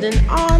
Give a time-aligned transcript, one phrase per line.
[0.00, 0.59] You're holding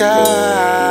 [0.00, 0.81] love.